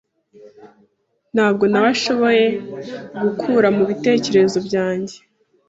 Ntabwo 1.33 1.63
naweshoboye 1.71 2.45
gukura 3.21 3.67
mubitekerezo 3.77 4.57
byanjye. 4.67 5.15